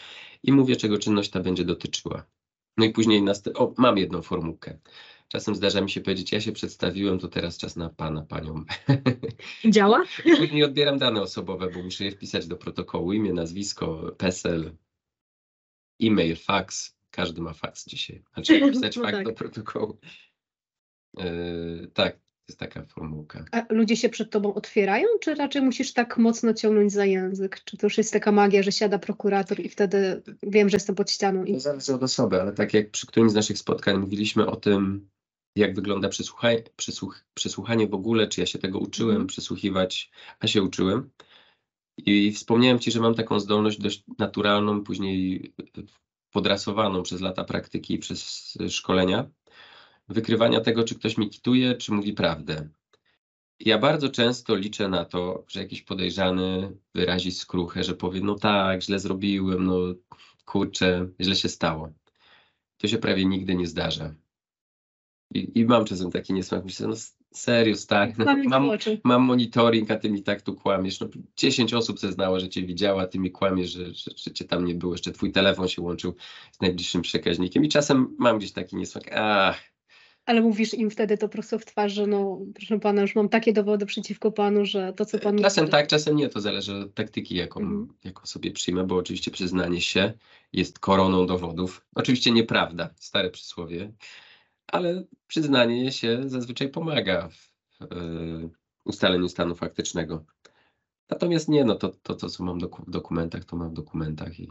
[0.43, 2.25] i mówię, czego czynność ta będzie dotyczyła.
[2.77, 4.79] No i później nast- o, mam jedną formułkę.
[5.29, 8.65] Czasem zdarza mi się powiedzieć, ja się przedstawiłem, to teraz czas na pana, panią.
[9.75, 10.05] Działa?
[10.39, 14.71] Później odbieram dane osobowe, bo muszę je wpisać do protokołu, imię, nazwisko, PESEL,
[16.03, 16.97] e-mail, fax.
[17.11, 18.23] Każdy ma fax dzisiaj.
[18.35, 19.27] Znaczy wpisać No fax tak.
[19.27, 19.99] do protokołu.
[21.17, 23.45] Yy, tak, jest taka formułka.
[23.53, 27.61] A ludzie się przed tobą otwierają, czy raczej musisz tak mocno ciągnąć za język?
[27.65, 31.11] Czy to już jest taka magia, że siada prokurator i wtedy wiem, że jestem pod
[31.11, 34.47] ścianą i To zależy od osoby, ale tak jak przy którymś z naszych spotkań mówiliśmy
[34.47, 35.09] o tym,
[35.57, 39.27] jak wygląda przesłuchanie, przesłuch, przesłuchanie w ogóle, czy ja się tego uczyłem Mhm.
[39.27, 41.11] przesłuchiwać, a się uczyłem.
[42.07, 45.53] I wspomniałem Ci, że mam taką zdolność dość naturalną, później
[46.31, 49.31] podrasowaną przez lata praktyki i przez szkolenia,
[50.09, 52.69] wykrywania tego, czy ktoś mi kituje, czy mówi prawdę.
[53.61, 58.83] Ja bardzo często liczę na to, że jakiś podejrzany wyrazi skruchę, że powie, no tak,
[58.83, 59.77] źle zrobiłem, no
[60.45, 61.93] kurczę, źle się stało.
[62.77, 64.15] To się prawie nigdy nie zdarza.
[65.35, 66.95] I, i mam czasem taki niesmak, myślę, no
[68.19, 68.71] no, Kłamie mam,
[69.05, 71.01] mam monitoring, a ty mi tak tu kłamiesz.
[71.01, 74.65] No, 10 osób zeznało, że cię widziała, ty mi kłamiesz, że, że, że cię tam
[74.65, 74.93] nie było.
[74.93, 76.15] Jeszcze twój telefon się łączył
[76.53, 77.65] z najbliższym przekaźnikiem.
[77.65, 79.61] I czasem mam gdzieś taki niesmak, ach,
[80.27, 83.53] Ale mówisz im wtedy to prosto w twarz, że no, proszę pana, już mam takie
[83.53, 86.95] dowody przeciwko panu, że to, co pan Czasem mówi, tak, czasem nie, to zależy od
[86.95, 87.89] taktyki, jaką, Mhm.
[88.05, 90.13] jaką sobie przyjmę, bo oczywiście przyznanie się
[90.53, 91.87] jest koroną dowodów.
[91.95, 93.93] Oczywiście nieprawda, stare przysłowie,
[94.73, 97.53] ale przyznanie się zazwyczaj pomaga w
[97.83, 97.87] e,
[98.85, 100.25] ustaleniu stanu faktycznego.
[101.11, 104.49] Natomiast nie, no to, to, to co mam w dokumentach, to mam w dokumentach i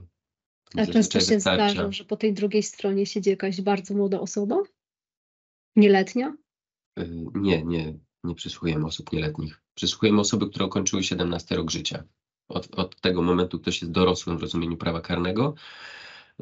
[0.77, 1.69] A często się wystarcza.
[1.69, 4.63] zdarza, że po tej drugiej stronie siedzi jakaś bardzo młoda osoba?
[5.75, 6.35] Nieletnia?
[6.99, 9.61] Y, Nie, nie, nie przysłuchujemy osób nieletnich.
[9.75, 12.03] Przysłuchujemy osoby, które ukończyły 17 rok życia.
[12.47, 15.55] Od, od tego momentu ktoś jest dorosłym w rozumieniu prawa karnego.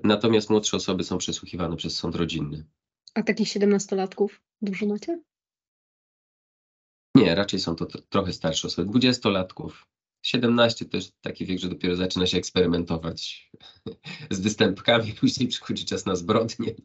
[0.04, 2.66] Natomiast młodsze osoby są przesłuchiwane przez sąd rodzinny.
[3.16, 5.22] A takich siedemnastolatków dużo macie?
[7.16, 8.90] Nie, raczej są to tro- trochę starsze osoby.
[8.90, 9.88] Dwudziestolatków.
[10.22, 13.52] 17 to jest taki wiek, że dopiero zaczyna się eksperymentować
[14.32, 15.14] z występkami.
[15.20, 16.76] Później przychodzi czas na zbrodnie.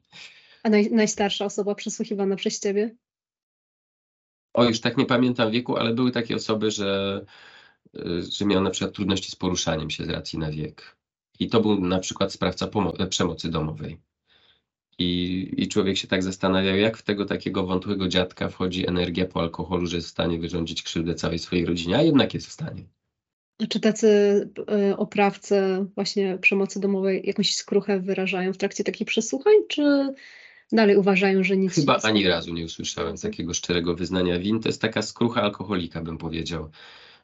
[0.63, 2.97] A naj, najstarsza osoba przesłuchiwana przez ciebie?
[4.55, 7.21] O, już tak nie pamiętam wieku, ale były takie osoby, że,
[7.97, 10.97] y, że miał na przykład trudności z poruszaniem się z racji na wiek.
[11.39, 12.71] I to był na przykład sprawca
[13.11, 14.01] przemocy domowej.
[15.01, 19.41] I, I człowiek się tak zastanawiał, jak w tego takiego wątłego dziadka wchodzi energia po
[19.41, 22.83] alkoholu, że jest w stanie wyrządzić krzywdę całej swojej rodzinie, a jednak jest w stanie.
[23.63, 24.09] A czy tacy
[24.91, 30.15] y, oprawcy właśnie przemocy domowej jakąś skruchę wyrażają w trakcie takich przesłuchań, czy
[30.73, 34.61] dalej uważają, że nic Chyba nie ani razu nie usłyszałem takiego szczerego wyznania win.
[34.61, 36.71] To jest taka skrucha alkoholika, bym powiedział,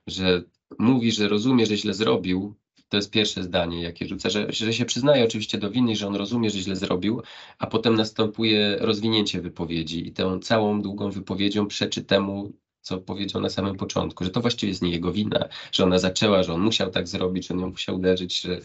[0.07, 0.43] że
[0.79, 2.55] mówi, że rozumie, że źle zrobił
[2.89, 6.17] to jest pierwsze zdanie, jakie rzucę, że, że się przyznaje oczywiście do winy, że on
[6.17, 7.23] rozumie, że źle zrobił,
[7.59, 13.51] a potem następuje rozwinięcie wypowiedzi i tę całą długą wypowiedzią przeczy temu, co powiedział na
[13.51, 16.91] samym początku, że to właściwie jest nie jego wina, że ona zaczęła, że on musiał
[16.91, 18.61] tak zrobić, że on ją musiał uderzyć, że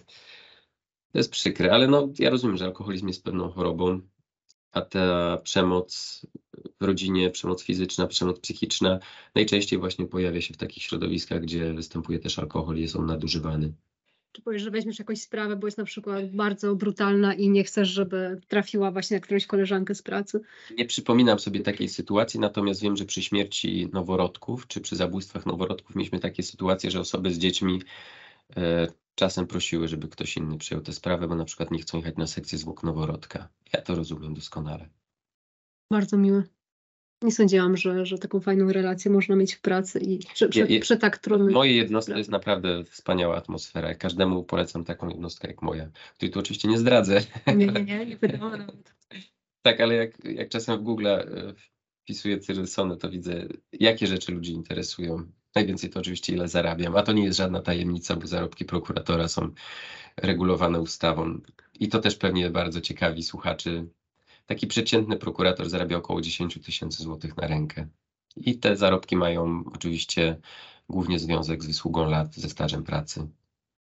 [1.11, 4.01] to jest przykre, ale no ja rozumiem, że alkoholizm jest pewną chorobą,
[4.71, 6.21] a ta przemoc
[6.81, 8.99] w rodzinie, przemoc fizyczna, przemoc psychiczna
[9.35, 13.73] najczęściej właśnie pojawia się w takich środowiskach, gdzie występuje też alkohol i jest on nadużywany.
[14.31, 17.89] Czy powiesz, że weźmiesz jakąś sprawę, bo jest na przykład bardzo brutalna i nie chcesz,
[17.89, 20.41] żeby trafiła właśnie na którąś koleżankę z pracy?
[20.77, 25.95] Nie przypominam sobie takiej sytuacji, natomiast wiem, że przy śmierci noworodków czy przy zabójstwach noworodków
[25.95, 27.81] mieliśmy takie sytuacje, że osoby z dziećmi
[28.57, 32.15] e, czasem prosiły, żeby ktoś inny przejął tę sprawę, bo na przykład nie chcą jechać
[32.17, 33.49] na sekcję zwłok noworodka.
[33.73, 34.89] Ja to rozumiem doskonale.
[35.91, 36.43] Bardzo miłe.
[37.21, 40.79] Nie sądziłam, że, że taką fajną relację można mieć w pracy i przy, przy, ja-
[40.81, 41.53] przy tak trudnym.
[41.53, 43.95] Moje jednostki to jest naprawdę wspaniała atmosfera.
[43.95, 47.21] Każdemu polecam taką jednostkę jak moja, której tu oczywiście nie zdradzę.
[47.47, 48.93] Nie, nie, nie, nie nawet.
[49.61, 51.25] Tak, ale jak, jak czasem w Google e,
[52.03, 55.31] wpisuję Cyril Sony, to widzę, jakie rzeczy ludzi interesują.
[55.55, 59.49] Najwięcej to oczywiście ile zarabiam, a to nie jest żadna tajemnica, bo zarobki prokuratora są
[60.17, 61.39] regulowane ustawą.
[61.79, 63.87] I to też pewnie bardzo ciekawi słuchaczy.
[64.51, 67.87] Taki przeciętny prokurator zarabia około 10 tysięcy złotych na rękę.
[68.35, 70.39] I te zarobki mają oczywiście
[70.89, 73.27] głównie związek z wysługą lat, ze stażem pracy.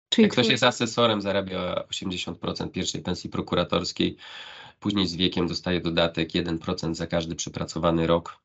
[0.10, 4.18] Czyli Jak ktoś jest asesorem, zarabia 80% pierwszej pensji prokuratorskiej,
[4.80, 8.42] później z wiekiem dostaje dodatek 1% za każdy przepracowany rok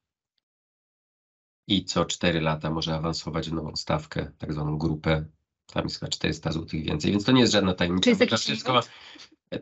[1.68, 5.24] i co 4 lata może awansować w nową stawkę, tak zwaną grupę.
[5.66, 8.04] Tam jest chyba 400 zł więcej, więc to nie jest żadna tajemnica.
[8.04, 8.72] Czy jest jakiś wszystko...
[8.72, 8.90] limit?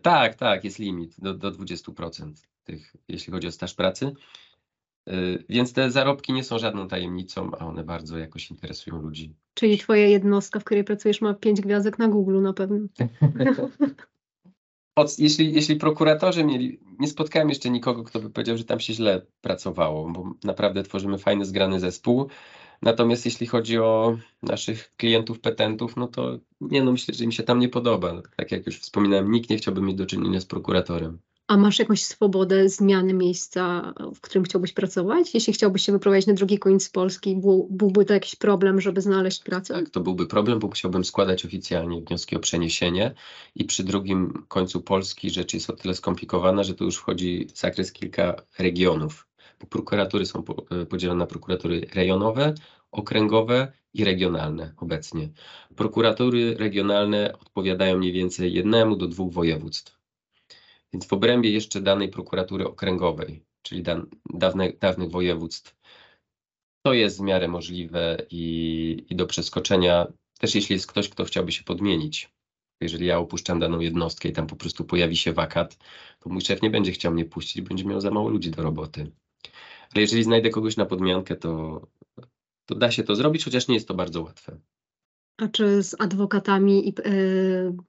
[0.02, 2.32] Tak, tak, jest limit do, do 20%
[2.64, 4.14] tych, jeśli chodzi o staż pracy.
[5.06, 9.34] Yy, Więc te zarobki nie są żadną tajemnicą, a one bardzo jakoś interesują ludzi.
[9.54, 12.78] Czyli twoja jednostka, w której pracujesz, ma pięć gwiazdek na Google na pewno.
[14.96, 18.92] Od, jeśli, jeśli prokuratorzy mieli, nie spotkałem jeszcze nikogo, kto by powiedział, że tam się
[18.94, 22.28] źle pracowało, bo naprawdę tworzymy fajny, zgrany zespół.
[22.84, 27.42] Natomiast jeśli chodzi o naszych klientów, petentów, no to nie, no myślę, że im się
[27.42, 28.22] tam nie podoba.
[28.36, 31.18] Tak jak już wspominałem, nikt nie chciałby mieć do czynienia z prokuratorem.
[31.46, 35.34] A masz jakąś swobodę zmiany miejsca, w którym chciałbyś pracować?
[35.34, 39.42] Jeśli chciałbyś się wyprowadzić na drugi koniec Polski, był, byłby to jakiś problem, żeby znaleźć
[39.42, 39.74] pracę?
[39.74, 43.14] Tak, to byłby problem, bo musiałbym składać oficjalnie wnioski o przeniesienie
[43.54, 47.58] i przy drugim końcu Polski rzecz jest o tyle skomplikowana, że tu już wchodzi w
[47.58, 49.26] zakres kilka regionów.
[49.70, 52.54] Prokuratury są e, podzielone na prokuratury rejonowe,
[52.92, 55.28] okręgowe i regionalne obecnie.
[55.76, 59.98] Prokuratury regionalne odpowiadają mniej więcej jednemu do dwóch województw.
[60.92, 63.82] Więc w obrębie jeszcze danej prokuratury okręgowej, czyli
[64.34, 65.76] dawne, dawnych województw,
[66.82, 70.06] to jest w miarę możliwe i, i do przeskoczenia,
[70.38, 72.34] też jeśli jest ktoś, kto chciałby się podmienić.
[72.80, 75.78] Jeżeli ja opuszczam daną jednostkę i tam po prostu pojawi się wakat,
[76.20, 79.10] to mój szef nie będzie chciał mnie puścić, będzie miał za mało ludzi do roboty.
[79.94, 81.82] Ale jeżeli znajdę kogoś na podmiankę, to,
[82.66, 84.60] to da się to zrobić, chociaż nie jest to bardzo łatwe.
[85.36, 87.12] A czy z adwokatami i e,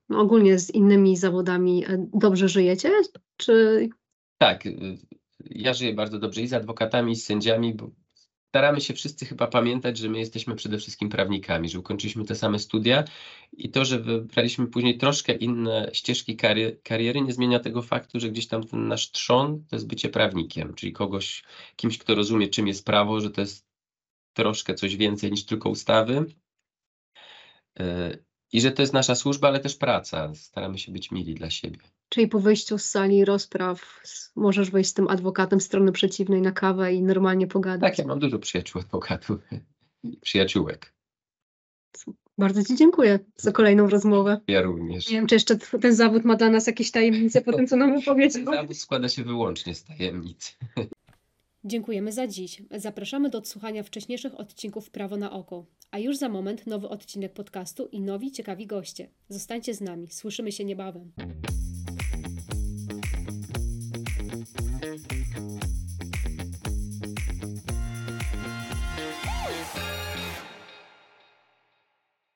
[0.09, 2.91] no ogólnie z innymi zawodami e, dobrze żyjecie?
[3.37, 3.89] Czy
[4.37, 4.97] Tak, y,
[5.45, 7.91] ja żyję bardzo dobrze i z adwokatami, i z sędziami, bo
[8.55, 12.59] staramy się wszyscy chyba pamiętać, że my jesteśmy przede wszystkim prawnikami, że ukończyliśmy te same
[12.59, 13.03] studia
[13.53, 16.37] i to, że wybraliśmy później troszkę inne ścieżki
[16.83, 20.73] kariery, nie zmienia tego faktu, że gdzieś tam ten nasz trzon to jest bycie prawnikiem,
[20.73, 21.43] czyli kogoś,
[21.75, 23.67] kimś, kto rozumie, czym jest prawo, że to jest
[24.33, 26.25] troszkę coś więcej niż tylko ustawy.
[27.79, 30.35] Y, I że to jest nasza służba, ale też praca.
[30.35, 31.94] Staramy się być mili dla siebie.
[32.15, 34.01] Czyli po wyjściu z sali rozpraw
[34.36, 37.91] możesz wejść z tym adwokatem strony przeciwnej na kawę i normalnie pogadać.
[37.91, 39.41] Tak, ja mam dużo przyjaciół adwokatów,
[40.21, 40.93] przyjaciółek.
[42.38, 44.41] Bardzo Ci dziękuję za kolejną rozmowę.
[44.47, 45.10] Ja również.
[45.10, 47.97] Nie wiem, czy jeszcze ten zawód ma dla nas jakieś tajemnice po tym, co nam
[47.97, 48.45] opowiedział.
[48.45, 50.58] Zawód składa się wyłącznie z tajemnic.
[51.63, 52.62] Dziękujemy za dziś.
[52.71, 55.65] Zapraszamy do odsłuchania wcześniejszych odcinków Prawo na oko.
[55.91, 59.10] A już za moment nowy odcinek podcastu i nowi ciekawi goście.
[59.30, 60.08] Zostańcie z nami.
[60.12, 61.12] Słyszymy się niebawem.